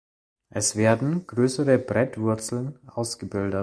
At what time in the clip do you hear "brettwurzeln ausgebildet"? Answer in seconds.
1.77-3.59